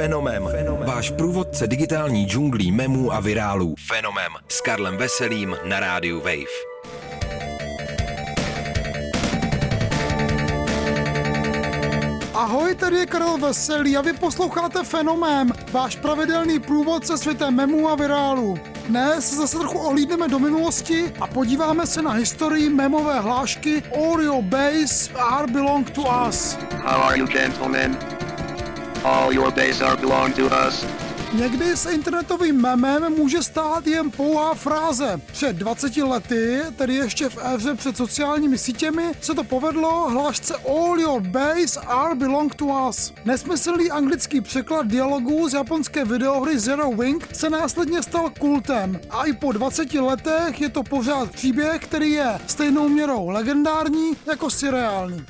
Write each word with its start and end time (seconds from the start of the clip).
Fenomem. 0.00 0.48
Fenomem. 0.50 0.88
Váš 0.88 1.10
průvodce 1.10 1.66
digitální 1.66 2.26
džunglí 2.26 2.72
memů 2.72 3.12
a 3.12 3.20
virálů. 3.20 3.74
Fenomem. 3.86 4.32
S 4.48 4.60
Karlem 4.60 4.96
Veselým 4.96 5.56
na 5.64 5.80
rádiu 5.80 6.20
Wave. 6.20 6.56
Ahoj, 12.34 12.74
tady 12.74 12.96
je 12.96 13.06
Karel 13.06 13.38
Veselý 13.38 13.96
a 13.96 14.00
vy 14.00 14.12
posloucháte 14.12 14.84
Fenomén, 14.84 15.52
váš 15.72 15.96
pravidelný 15.96 16.60
průvod 16.60 17.06
se 17.06 17.18
světem 17.18 17.54
memů 17.54 17.88
a 17.88 17.94
virálu. 17.94 18.58
Dnes 18.86 19.34
zase 19.34 19.58
trochu 19.58 19.78
ohlídneme 19.78 20.28
do 20.28 20.38
minulosti 20.38 21.12
a 21.20 21.26
podíváme 21.26 21.86
se 21.86 22.02
na 22.02 22.10
historii 22.10 22.68
memové 22.68 23.20
hlášky 23.20 23.82
All 23.96 24.22
your 24.22 24.42
base 24.42 25.12
are 25.18 25.52
belong 25.52 25.90
to 25.90 26.02
us. 26.28 26.58
How 26.84 27.02
are 27.02 27.18
you 27.18 27.26
gentlemen? 27.26 28.19
All 29.04 29.32
your 29.32 29.50
base 29.50 29.84
are 29.84 29.96
belong 29.96 30.34
to 30.36 30.46
us. 30.68 30.84
Někdy 31.32 31.76
se 31.76 31.92
internetovým 31.92 32.60
memem 32.60 33.12
může 33.12 33.42
stát 33.42 33.86
jen 33.86 34.10
pouhá 34.10 34.54
fráze. 34.54 35.20
Před 35.32 35.56
20 35.56 35.96
lety, 35.96 36.60
tedy 36.76 36.94
ještě 36.94 37.28
v 37.28 37.38
éře 37.54 37.74
před 37.74 37.96
sociálními 37.96 38.58
sítěmi, 38.58 39.12
se 39.20 39.34
to 39.34 39.44
povedlo 39.44 40.10
hlášce 40.10 40.54
All 40.56 41.00
your 41.00 41.20
base 41.20 41.80
are 41.80 42.14
belong 42.14 42.54
to 42.54 42.64
us. 42.64 43.12
Nesmyslný 43.24 43.90
anglický 43.90 44.40
překlad 44.40 44.86
dialogu 44.86 45.48
z 45.48 45.54
japonské 45.54 46.04
videohry 46.04 46.58
Zero 46.58 46.90
Wing 46.90 47.28
se 47.32 47.50
následně 47.50 48.02
stal 48.02 48.30
kultem 48.38 49.00
a 49.10 49.24
i 49.24 49.32
po 49.32 49.52
20 49.52 49.94
letech 49.94 50.60
je 50.60 50.68
to 50.68 50.82
pořád 50.82 51.30
příběh, 51.30 51.82
který 51.82 52.10
je 52.10 52.38
stejnou 52.46 52.88
měrou 52.88 53.28
legendární 53.28 54.12
jako 54.26 54.50
seriální. 54.50 55.26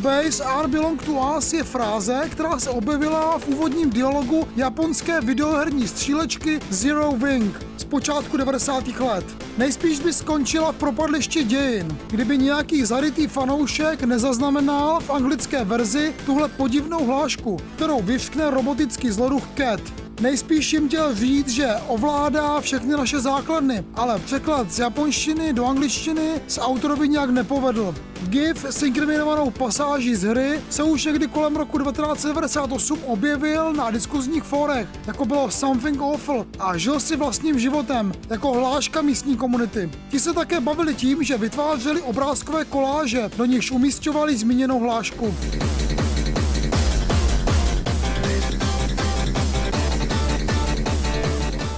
Base 0.00 0.44
are 0.44 0.68
belong 0.68 1.02
to 1.02 1.12
us 1.38 1.52
je 1.52 1.64
fráze, 1.64 2.28
která 2.30 2.58
se 2.58 2.70
objevila 2.70 3.38
v 3.38 3.48
úvodním 3.48 3.90
dialogu 3.90 4.48
japonské 4.56 5.20
videoherní 5.20 5.88
střílečky 5.88 6.60
Zero 6.70 7.12
Wing 7.12 7.66
z 7.76 7.84
počátku 7.84 8.36
90. 8.36 8.88
let. 8.88 9.24
Nejspíš 9.58 10.00
by 10.00 10.12
skončila 10.12 10.72
v 10.72 10.76
propadlišti 10.76 11.44
dějin, 11.44 11.98
kdyby 12.10 12.38
nějaký 12.38 12.84
zarytý 12.84 13.26
fanoušek 13.26 14.02
nezaznamenal 14.02 15.00
v 15.00 15.10
anglické 15.10 15.64
verzi 15.64 16.14
tuhle 16.26 16.48
podivnou 16.48 17.06
hlášku, 17.06 17.56
kterou 17.76 18.02
vyvskne 18.02 18.50
robotický 18.50 19.10
zloduch 19.10 19.48
Cat. 19.56 19.99
Nejspíš 20.20 20.72
jim 20.72 20.88
chtěl 20.88 21.14
říct, 21.14 21.48
že 21.48 21.68
ovládá 21.88 22.60
všechny 22.60 22.92
naše 22.92 23.20
základny, 23.20 23.84
ale 23.94 24.18
překlad 24.18 24.70
z 24.70 24.78
japonštiny 24.78 25.52
do 25.52 25.66
angličtiny 25.66 26.30
se 26.48 26.60
autorovi 26.60 27.08
nějak 27.08 27.30
nepovedl. 27.30 27.94
GIF 28.22 28.64
s 28.64 28.82
inkriminovanou 28.82 29.50
pasáží 29.50 30.14
z 30.14 30.22
hry 30.22 30.60
se 30.70 30.82
už 30.82 31.04
někdy 31.04 31.28
kolem 31.28 31.56
roku 31.56 31.78
1998 31.78 32.98
objevil 33.04 33.72
na 33.72 33.90
diskuzních 33.90 34.42
fórech, 34.42 34.88
jako 35.06 35.24
bylo 35.24 35.50
Something 35.50 36.02
Awful 36.02 36.46
a 36.58 36.76
žil 36.76 37.00
si 37.00 37.16
vlastním 37.16 37.58
životem, 37.58 38.12
jako 38.30 38.52
hláška 38.52 39.02
místní 39.02 39.36
komunity. 39.36 39.90
Ti 40.10 40.20
se 40.20 40.32
také 40.32 40.60
bavili 40.60 40.94
tím, 40.94 41.22
že 41.22 41.38
vytvářeli 41.38 42.02
obrázkové 42.02 42.64
koláže, 42.64 43.30
do 43.36 43.44
nichž 43.44 43.70
umístovali 43.70 44.36
zmíněnou 44.36 44.80
hlášku. 44.80 45.34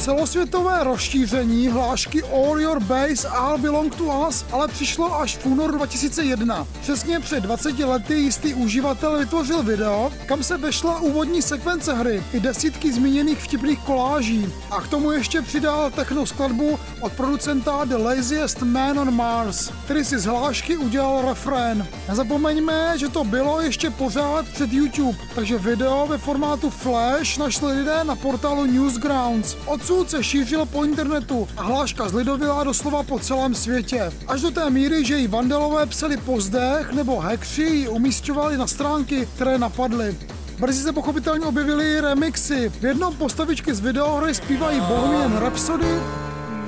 Celosvětové 0.00 0.84
rozšíření 0.84 1.68
hlášky 1.68 2.22
All 2.22 2.60
Your 2.60 2.80
Base 2.80 3.28
All 3.28 3.58
Belong 3.58 3.94
to 3.94 4.04
Us 4.04 4.44
ale 4.52 4.68
přišlo 4.68 5.20
až 5.20 5.36
v 5.36 5.46
únoru 5.46 5.76
2001. 5.76 6.66
Přesně 6.80 7.20
před 7.20 7.40
20 7.40 7.78
lety 7.78 8.14
jistý 8.14 8.54
uživatel 8.54 9.18
vytvořil 9.18 9.62
video, 9.62 10.12
kam 10.26 10.42
se 10.42 10.56
vešla 10.56 11.00
úvodní 11.00 11.42
sekvence 11.42 11.94
hry 11.94 12.22
i 12.32 12.40
desítky 12.40 12.92
zmíněných 12.92 13.38
vtipných 13.38 13.78
koláží 13.78 14.52
a 14.70 14.80
k 14.80 14.88
tomu 14.88 15.10
ještě 15.12 15.42
přidal 15.42 15.90
techno 15.90 16.26
skladbu 16.26 16.78
od 17.00 17.12
producenta 17.12 17.84
The 17.84 17.96
Laziest 17.96 18.62
Man 18.62 18.98
on 18.98 19.14
Mars, 19.14 19.70
který 19.84 20.04
si 20.04 20.18
z 20.18 20.24
hlášky 20.24 20.76
udělal 20.76 21.28
refrén. 21.28 21.86
Nezapomeňme, 22.08 22.98
že 22.98 23.08
to 23.08 23.24
bylo 23.24 23.60
ještě 23.60 23.90
pořád 23.90 24.48
před 24.48 24.72
YouTube, 24.72 25.18
takže 25.34 25.58
video 25.58 26.06
ve 26.06 26.18
formátu 26.18 26.70
Flash 26.70 27.38
našli 27.38 27.78
lidé 27.78 28.04
na 28.04 28.16
portálu 28.16 28.64
Newsgrounds. 28.64 29.56
Odsud 29.66 29.89
Odsud 29.90 30.10
se 30.10 30.24
šířil 30.24 30.66
po 30.66 30.84
internetu 30.84 31.48
a 31.56 31.62
hláška 31.62 32.08
zlidovila 32.08 32.64
doslova 32.64 33.02
po 33.02 33.18
celém 33.18 33.54
světě. 33.54 34.12
Až 34.28 34.40
do 34.40 34.50
té 34.50 34.70
míry, 34.70 35.04
že 35.04 35.18
ji 35.18 35.28
vandalové 35.28 35.86
psali 35.86 36.16
po 36.16 36.40
zdech 36.40 36.92
nebo 36.92 37.20
hackři 37.20 37.62
ji 37.62 37.88
umístovali 37.88 38.56
na 38.56 38.66
stránky, 38.66 39.28
které 39.34 39.58
napadly. 39.58 40.18
Brzy 40.60 40.82
se 40.82 40.92
pochopitelně 40.92 41.46
objevily 41.46 42.00
remixy. 42.00 42.68
V 42.68 42.84
jednom 42.84 43.16
postavičky 43.16 43.74
z 43.74 43.80
videohry 43.80 44.34
zpívají 44.34 44.80
Bohemian 44.80 45.38
Rhapsody, 45.38 46.00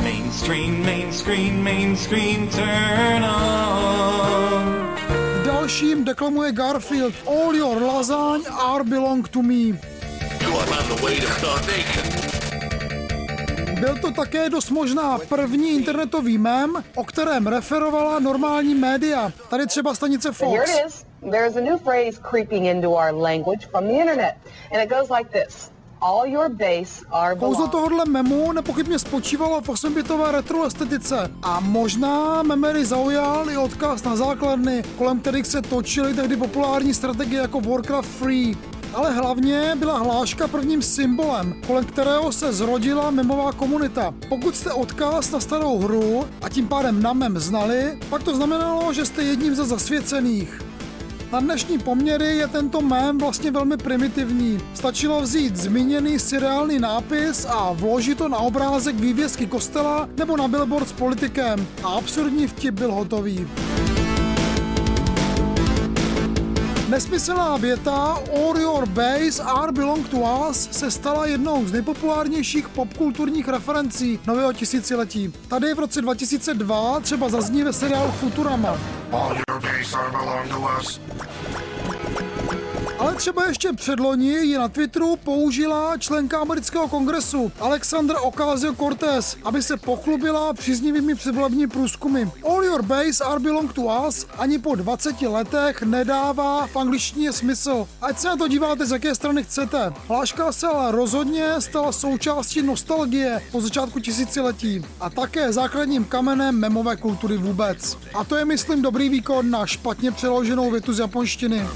Main 0.00 0.32
screen, 0.32 0.84
main 0.84 1.12
screen, 1.12 1.62
main 1.62 1.97
screen, 1.97 2.49
turn 2.49 3.25
on. 3.25 4.97
v 5.41 5.47
dalším 5.47 6.05
deklamuje 6.05 6.53
Garfield 6.53 7.15
All 7.27 7.55
your 7.55 7.82
lasagne 7.82 8.49
are 8.49 8.84
belong 8.84 9.28
to 9.28 9.43
me. 9.43 9.62
You 10.41 10.59
are 10.59 10.71
on 10.71 10.97
the 10.97 11.05
way 11.05 11.21
to 11.21 11.27
starvation. 11.27 12.31
Byl 13.82 13.98
to 13.98 14.10
také 14.10 14.50
dost 14.50 14.70
možná 14.70 15.19
první 15.28 15.70
internetový 15.70 16.38
mem, 16.38 16.84
o 16.94 17.04
kterém 17.04 17.47
referovala 17.47 18.19
normální 18.19 18.75
média. 18.75 19.32
Tady 19.48 19.66
třeba 19.66 19.94
stanice 19.94 20.32
Fox. 20.32 20.70
There's 21.31 21.56
a 21.56 21.60
new 21.60 21.78
phrase 21.78 22.20
creeping 22.31 22.66
into 22.66 22.91
our 22.91 23.15
language 23.15 23.66
from 23.70 23.84
the 23.84 23.93
internet. 23.93 24.34
And 24.72 24.82
it 24.84 24.91
goes 24.91 25.10
like 25.19 25.44
this. 25.44 25.70
All 26.00 26.26
your 26.26 26.48
base 26.48 27.04
are 27.10 27.37
Kouzlo 27.37 27.69
tohohle 27.69 28.04
memu 28.04 28.53
nepochybně 28.53 28.98
spočívalo 28.98 29.60
v 29.60 29.69
8-bitové 29.69 30.32
retro 30.32 30.64
estetice 30.64 31.31
a 31.43 31.60
možná 31.60 32.43
memery 32.43 32.84
zaujal 32.84 33.50
i 33.50 33.56
odkaz 33.56 34.03
na 34.03 34.16
základny, 34.16 34.82
kolem 34.99 35.20
kterých 35.20 35.47
se 35.47 35.62
točily 35.62 36.14
tehdy 36.14 36.37
populární 36.37 36.94
strategie 36.94 37.41
jako 37.43 37.60
Warcraft 37.60 38.09
Free. 38.09 38.56
Ale 38.94 39.12
hlavně 39.12 39.76
byla 39.76 39.98
hláška 39.98 40.48
prvním 40.48 40.82
symbolem, 40.82 41.54
kolem 41.66 41.84
kterého 41.84 42.32
se 42.32 42.53
zrodila 42.53 43.10
memová 43.10 43.53
komunita. 43.53 44.14
Pokud 44.28 44.56
jste 44.56 44.72
odkaz 44.72 45.30
na 45.30 45.41
starou 45.41 45.78
hru 45.78 46.25
a 46.42 46.48
tím 46.48 46.69
pádem 46.69 47.02
na 47.02 47.12
mem 47.12 47.38
znali, 47.38 47.98
pak 48.10 48.22
to 48.22 48.36
znamenalo, 48.36 48.92
že 48.92 49.04
jste 49.04 49.22
jedním 49.22 49.54
ze 49.54 49.64
zasvěcených. 49.64 50.60
Na 51.32 51.41
dnešní 51.41 51.78
poměry 51.78 52.36
je 52.36 52.48
tento 52.48 52.81
mém 52.81 53.19
vlastně 53.19 53.50
velmi 53.50 53.76
primitivní. 53.76 54.60
Stačilo 54.75 55.20
vzít 55.20 55.56
zmíněný 55.56 56.19
seriální 56.19 56.78
nápis 56.78 57.47
a 57.48 57.72
vložit 57.72 58.19
to 58.19 58.28
na 58.28 58.38
obrázek 58.38 58.97
vývězky 58.97 59.47
kostela 59.47 60.08
nebo 60.19 60.36
na 60.36 60.48
billboard 60.48 60.88
s 60.88 60.92
politikem 60.92 61.66
a 61.84 61.88
absurdní 61.88 62.47
vtip 62.47 62.75
byl 62.75 62.92
hotový. 62.92 63.48
Nesmyslná 66.92 67.56
věta 67.56 68.19
All 68.36 68.58
your 68.60 68.86
base 68.86 69.42
are 69.42 69.72
belong 69.72 70.08
to 70.08 70.16
us 70.50 70.69
se 70.70 70.91
stala 70.91 71.26
jednou 71.26 71.66
z 71.66 71.72
nejpopulárnějších 71.72 72.69
popkulturních 72.69 73.48
referencí 73.48 74.20
nového 74.26 74.53
tisíciletí. 74.53 75.32
Tady 75.48 75.75
v 75.75 75.78
roce 75.78 76.02
2002 76.02 77.00
třeba 77.00 77.28
zazní 77.28 77.62
ve 77.62 77.72
seriálu 77.72 78.10
Futurama. 78.10 78.78
All 79.12 79.34
your 79.48 79.60
base 79.60 79.97
are 79.97 80.10
belong 80.10 80.48
to 80.48 80.69
us. 80.81 81.00
Ale 83.02 83.14
třeba 83.14 83.46
ještě 83.46 83.72
předloni 83.72 84.30
ji 84.30 84.58
na 84.58 84.68
Twitteru 84.68 85.16
použila 85.16 85.96
členka 85.98 86.40
amerického 86.40 86.88
kongresu 86.88 87.52
Alexandra 87.60 88.20
Ocasio-Cortez, 88.20 89.36
aby 89.44 89.62
se 89.62 89.76
pochlubila 89.76 90.54
příznivými 90.54 91.14
předvolební 91.14 91.66
průzkumy. 91.66 92.26
All 92.44 92.64
your 92.64 92.82
base 92.82 93.24
are 93.24 93.40
belong 93.40 93.72
to 93.72 93.82
us 94.08 94.26
ani 94.38 94.58
po 94.58 94.74
20 94.74 95.22
letech 95.22 95.82
nedává 95.82 96.66
v 96.66 96.76
angličtině 96.76 97.32
smysl. 97.32 97.88
Ať 98.02 98.19
se 98.19 98.28
na 98.28 98.37
to 98.37 98.49
díváte 98.49 98.87
z 98.87 98.90
jaké 98.90 99.14
strany 99.14 99.44
chcete. 99.44 99.93
Hláška 100.08 100.52
se 100.52 100.66
ale 100.66 100.93
rozhodně 100.93 101.46
stala 101.58 101.93
součástí 101.93 102.62
nostalgie 102.62 103.43
po 103.52 103.60
začátku 103.60 104.00
tisíciletí 104.00 104.84
a 105.00 105.10
také 105.10 105.52
základním 105.52 106.05
kamenem 106.05 106.55
memové 106.55 106.96
kultury 106.96 107.37
vůbec. 107.37 107.98
A 108.14 108.25
to 108.25 108.37
je, 108.37 108.44
myslím, 108.44 108.82
dobrý 108.82 109.08
výkon 109.08 109.50
na 109.50 109.66
špatně 109.66 110.12
přeloženou 110.12 110.70
větu 110.70 110.93
z 110.93 110.98
japonštiny. 110.98 111.66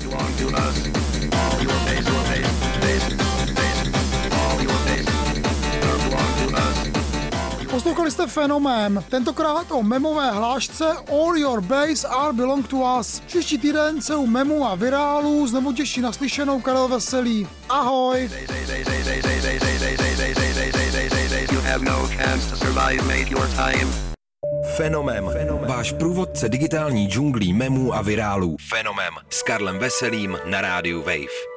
Poslouchali 7.70 8.11
jste 8.11 8.26
Fenomén, 8.26 9.05
tentokrát 9.11 9.67
o 9.70 9.82
memové 9.82 10.31
hlášce 10.31 10.85
All 11.12 11.37
Your 11.37 11.61
Base 11.61 12.08
Are 12.08 12.32
Belong 12.32 12.69
to 12.69 12.76
Us. 12.76 13.20
Příští 13.20 13.58
týden 13.58 14.03
se 14.03 14.17
u 14.17 14.26
memu 14.26 14.67
a 14.67 14.75
virálů 14.75 15.47
znovu 15.47 15.73
těší 15.73 16.00
naslyšenou 16.00 16.61
Karel 16.61 16.88
Veselý. 16.88 17.49
Ahoj! 17.69 18.31
You 21.53 21.61
have 21.61 21.85
no 21.85 22.08
chance 22.17 22.50
to 22.50 22.56
survive, 22.56 23.03
made 23.03 23.31
your 23.31 23.47
time. 23.47 24.06
Fenomem. 24.76 25.31
Fenomem. 25.32 25.69
Váš 25.69 25.93
průvodce 25.93 26.49
digitální 26.49 27.06
džunglí 27.06 27.52
memů 27.52 27.94
a 27.94 28.02
virálů. 28.02 28.56
Fenomem. 28.69 29.14
S 29.31 29.43
Karlem 29.43 29.78
Veselým 29.78 30.38
na 30.44 30.61
rádiu 30.61 30.99
Wave. 30.99 31.56